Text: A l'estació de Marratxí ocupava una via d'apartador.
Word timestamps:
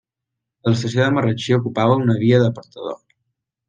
A 0.63 0.71
l'estació 0.73 1.03
de 1.05 1.11
Marratxí 1.19 1.55
ocupava 1.59 2.01
una 2.07 2.19
via 2.27 2.43
d'apartador. 2.47 3.03